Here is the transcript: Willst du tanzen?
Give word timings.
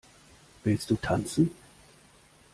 Willst 0.63 0.89
du 0.89 0.95
tanzen? 0.95 1.51